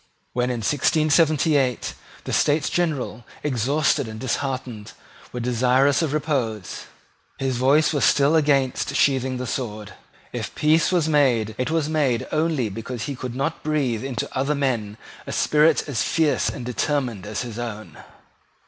When 0.33 0.49
in 0.49 0.61
1678 0.61 1.93
the 2.23 2.33
States 2.33 2.71
General, 2.71 3.23
exhausted 3.43 4.07
and 4.07 4.19
disheartened, 4.19 4.93
were 5.31 5.39
desirious 5.39 6.01
of 6.01 6.11
repose, 6.11 6.85
his 7.37 7.57
voice 7.57 7.93
was 7.93 8.03
still 8.03 8.35
against 8.35 8.95
sheathing 8.95 9.37
the 9.37 9.45
sword. 9.45 9.93
If 10.33 10.55
peace 10.55 10.91
was 10.91 11.07
made, 11.07 11.53
it 11.59 11.69
was 11.69 11.87
made 11.87 12.25
only 12.31 12.67
because 12.67 13.03
he 13.03 13.15
could 13.15 13.35
not 13.35 13.61
breathe 13.61 14.03
into 14.03 14.27
other 14.35 14.55
men 14.55 14.97
a 15.27 15.31
spirit 15.31 15.87
as 15.87 16.01
fierce 16.01 16.49
and 16.49 16.65
determined 16.65 17.27
as 17.27 17.43
his 17.43 17.59
own. 17.59 17.99